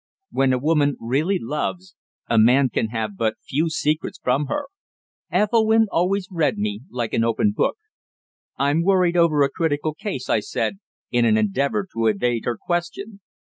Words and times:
When 0.31 0.51
a 0.51 0.57
woman 0.57 0.97
really 0.99 1.37
loves, 1.39 1.93
a 2.27 2.39
man 2.39 2.69
can 2.69 2.87
have 2.87 3.15
but 3.15 3.35
few 3.47 3.69
secrets 3.69 4.17
from 4.17 4.47
her. 4.47 4.65
Ethelwynn 5.31 5.85
always 5.91 6.27
read 6.31 6.57
me 6.57 6.81
like 6.89 7.13
an 7.13 7.23
open 7.23 7.53
book. 7.55 7.77
"I'm 8.57 8.83
worried 8.83 9.15
over 9.15 9.43
a 9.43 9.49
critical 9.51 9.93
case," 9.93 10.27
I 10.27 10.39
said, 10.39 10.79
in 11.11 11.23
an 11.25 11.37
endeavour 11.37 11.85
to 11.93 12.07
evade 12.07 12.45
her 12.45 12.57
question. 12.57 13.19